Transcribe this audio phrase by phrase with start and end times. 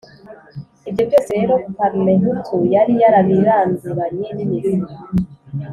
[0.89, 4.77] ibyo byose rero parmehutu yari yarabiranduranye n’imizi,